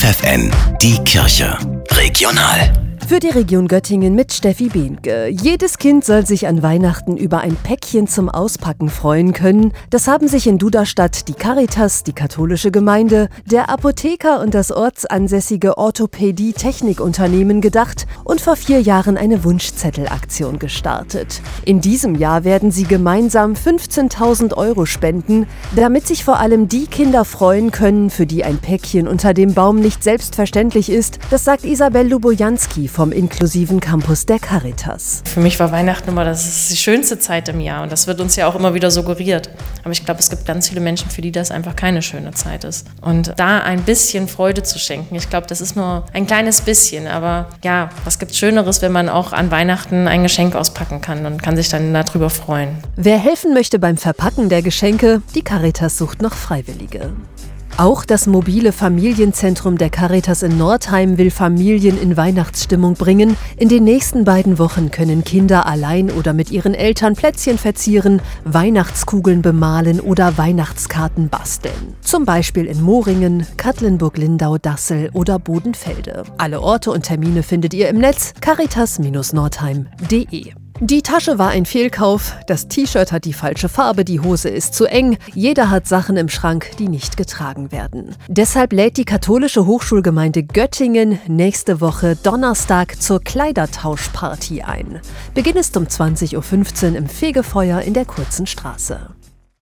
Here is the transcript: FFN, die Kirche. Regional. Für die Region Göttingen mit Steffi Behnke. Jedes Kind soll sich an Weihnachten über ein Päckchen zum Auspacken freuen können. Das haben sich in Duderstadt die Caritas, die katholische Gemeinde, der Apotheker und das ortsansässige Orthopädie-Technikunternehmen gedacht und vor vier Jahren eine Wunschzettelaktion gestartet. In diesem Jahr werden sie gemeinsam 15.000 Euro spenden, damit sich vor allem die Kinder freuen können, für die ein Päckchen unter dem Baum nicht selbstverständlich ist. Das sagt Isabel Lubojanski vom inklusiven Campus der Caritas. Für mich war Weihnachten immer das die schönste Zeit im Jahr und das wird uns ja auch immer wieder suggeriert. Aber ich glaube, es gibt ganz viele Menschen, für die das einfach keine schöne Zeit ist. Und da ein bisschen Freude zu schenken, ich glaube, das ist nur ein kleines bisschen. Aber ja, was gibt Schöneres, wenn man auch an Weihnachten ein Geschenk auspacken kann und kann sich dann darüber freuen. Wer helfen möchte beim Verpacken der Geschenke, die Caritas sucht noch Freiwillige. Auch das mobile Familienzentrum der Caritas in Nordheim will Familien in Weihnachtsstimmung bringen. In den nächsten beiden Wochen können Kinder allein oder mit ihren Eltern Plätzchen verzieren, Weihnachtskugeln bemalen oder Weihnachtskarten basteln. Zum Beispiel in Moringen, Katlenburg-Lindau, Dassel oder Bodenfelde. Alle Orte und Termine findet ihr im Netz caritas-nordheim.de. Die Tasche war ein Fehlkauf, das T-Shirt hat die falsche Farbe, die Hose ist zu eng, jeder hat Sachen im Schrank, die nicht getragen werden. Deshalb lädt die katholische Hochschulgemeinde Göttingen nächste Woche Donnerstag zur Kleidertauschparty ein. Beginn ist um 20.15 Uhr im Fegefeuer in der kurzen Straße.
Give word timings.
FFN, 0.00 0.50
die 0.80 0.96
Kirche. 1.04 1.58
Regional. 1.90 2.79
Für 3.10 3.18
die 3.18 3.30
Region 3.30 3.66
Göttingen 3.66 4.14
mit 4.14 4.32
Steffi 4.32 4.68
Behnke. 4.68 5.26
Jedes 5.26 5.78
Kind 5.78 6.04
soll 6.04 6.24
sich 6.24 6.46
an 6.46 6.62
Weihnachten 6.62 7.16
über 7.16 7.40
ein 7.40 7.56
Päckchen 7.56 8.06
zum 8.06 8.28
Auspacken 8.28 8.88
freuen 8.88 9.32
können. 9.32 9.72
Das 9.90 10.06
haben 10.06 10.28
sich 10.28 10.46
in 10.46 10.58
Duderstadt 10.58 11.26
die 11.26 11.32
Caritas, 11.32 12.04
die 12.04 12.12
katholische 12.12 12.70
Gemeinde, 12.70 13.28
der 13.46 13.68
Apotheker 13.68 14.38
und 14.38 14.54
das 14.54 14.70
ortsansässige 14.70 15.76
Orthopädie-Technikunternehmen 15.76 17.60
gedacht 17.60 18.06
und 18.22 18.40
vor 18.40 18.54
vier 18.54 18.80
Jahren 18.80 19.16
eine 19.16 19.42
Wunschzettelaktion 19.42 20.60
gestartet. 20.60 21.42
In 21.64 21.80
diesem 21.80 22.14
Jahr 22.14 22.44
werden 22.44 22.70
sie 22.70 22.84
gemeinsam 22.84 23.54
15.000 23.54 24.56
Euro 24.56 24.86
spenden, 24.86 25.48
damit 25.74 26.06
sich 26.06 26.22
vor 26.22 26.38
allem 26.38 26.68
die 26.68 26.86
Kinder 26.86 27.24
freuen 27.24 27.72
können, 27.72 28.08
für 28.08 28.26
die 28.26 28.44
ein 28.44 28.58
Päckchen 28.58 29.08
unter 29.08 29.34
dem 29.34 29.52
Baum 29.52 29.80
nicht 29.80 30.04
selbstverständlich 30.04 30.88
ist. 30.88 31.18
Das 31.30 31.42
sagt 31.42 31.64
Isabel 31.64 32.06
Lubojanski 32.06 32.86
vom 33.00 33.12
inklusiven 33.12 33.80
Campus 33.80 34.26
der 34.26 34.38
Caritas. 34.38 35.22
Für 35.24 35.40
mich 35.40 35.58
war 35.58 35.72
Weihnachten 35.72 36.10
immer 36.10 36.26
das 36.26 36.68
die 36.68 36.76
schönste 36.76 37.18
Zeit 37.18 37.48
im 37.48 37.58
Jahr 37.58 37.82
und 37.82 37.90
das 37.90 38.06
wird 38.06 38.20
uns 38.20 38.36
ja 38.36 38.46
auch 38.46 38.54
immer 38.54 38.74
wieder 38.74 38.90
suggeriert. 38.90 39.48
Aber 39.84 39.92
ich 39.92 40.04
glaube, 40.04 40.20
es 40.20 40.28
gibt 40.28 40.44
ganz 40.44 40.68
viele 40.68 40.82
Menschen, 40.82 41.08
für 41.08 41.22
die 41.22 41.32
das 41.32 41.50
einfach 41.50 41.74
keine 41.74 42.02
schöne 42.02 42.32
Zeit 42.32 42.62
ist. 42.64 42.86
Und 43.00 43.32
da 43.38 43.60
ein 43.60 43.84
bisschen 43.84 44.28
Freude 44.28 44.64
zu 44.64 44.78
schenken, 44.78 45.14
ich 45.14 45.30
glaube, 45.30 45.46
das 45.46 45.62
ist 45.62 45.76
nur 45.76 46.04
ein 46.12 46.26
kleines 46.26 46.60
bisschen. 46.60 47.06
Aber 47.06 47.48
ja, 47.64 47.88
was 48.04 48.18
gibt 48.18 48.34
Schöneres, 48.34 48.82
wenn 48.82 48.92
man 48.92 49.08
auch 49.08 49.32
an 49.32 49.50
Weihnachten 49.50 50.06
ein 50.06 50.22
Geschenk 50.22 50.54
auspacken 50.54 51.00
kann 51.00 51.24
und 51.24 51.42
kann 51.42 51.56
sich 51.56 51.70
dann 51.70 51.94
darüber 51.94 52.28
freuen. 52.28 52.76
Wer 52.96 53.16
helfen 53.16 53.54
möchte 53.54 53.78
beim 53.78 53.96
Verpacken 53.96 54.50
der 54.50 54.60
Geschenke, 54.60 55.22
die 55.34 55.40
Caritas 55.40 55.96
sucht 55.96 56.20
noch 56.20 56.34
Freiwillige. 56.34 57.12
Auch 57.76 58.04
das 58.04 58.26
mobile 58.26 58.72
Familienzentrum 58.72 59.78
der 59.78 59.90
Caritas 59.90 60.42
in 60.42 60.58
Nordheim 60.58 61.16
will 61.16 61.30
Familien 61.30 62.00
in 62.00 62.16
Weihnachtsstimmung 62.16 62.94
bringen. 62.94 63.36
In 63.56 63.68
den 63.68 63.84
nächsten 63.84 64.24
beiden 64.24 64.58
Wochen 64.58 64.90
können 64.90 65.24
Kinder 65.24 65.66
allein 65.66 66.10
oder 66.10 66.32
mit 66.32 66.50
ihren 66.50 66.74
Eltern 66.74 67.14
Plätzchen 67.14 67.58
verzieren, 67.58 68.20
Weihnachtskugeln 68.44 69.42
bemalen 69.42 70.00
oder 70.00 70.36
Weihnachtskarten 70.36 71.28
basteln. 71.28 71.94
Zum 72.02 72.24
Beispiel 72.24 72.66
in 72.66 72.82
Moringen, 72.82 73.46
Katlenburg-Lindau, 73.56 74.58
Dassel 74.58 75.10
oder 75.14 75.38
Bodenfelde. 75.38 76.24
Alle 76.38 76.60
Orte 76.60 76.90
und 76.90 77.04
Termine 77.04 77.42
findet 77.42 77.74
ihr 77.74 77.88
im 77.88 77.98
Netz 77.98 78.34
caritas-nordheim.de. 78.40 80.52
Die 80.82 81.02
Tasche 81.02 81.38
war 81.38 81.50
ein 81.50 81.66
Fehlkauf, 81.66 82.34
das 82.46 82.66
T-Shirt 82.66 83.12
hat 83.12 83.26
die 83.26 83.34
falsche 83.34 83.68
Farbe, 83.68 84.02
die 84.02 84.20
Hose 84.20 84.48
ist 84.48 84.72
zu 84.72 84.86
eng, 84.86 85.18
jeder 85.34 85.68
hat 85.68 85.86
Sachen 85.86 86.16
im 86.16 86.30
Schrank, 86.30 86.70
die 86.78 86.88
nicht 86.88 87.18
getragen 87.18 87.70
werden. 87.70 88.16
Deshalb 88.28 88.72
lädt 88.72 88.96
die 88.96 89.04
katholische 89.04 89.66
Hochschulgemeinde 89.66 90.42
Göttingen 90.42 91.18
nächste 91.28 91.82
Woche 91.82 92.16
Donnerstag 92.16 93.00
zur 93.00 93.20
Kleidertauschparty 93.20 94.62
ein. 94.62 95.00
Beginn 95.34 95.56
ist 95.56 95.76
um 95.76 95.84
20.15 95.84 96.92
Uhr 96.92 96.96
im 96.96 97.08
Fegefeuer 97.10 97.82
in 97.82 97.92
der 97.92 98.06
kurzen 98.06 98.46
Straße. 98.46 99.00